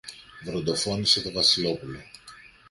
βροντοφώνησε 0.45 1.21
το 1.21 1.31
Βασιλόπουλο. 1.31 1.99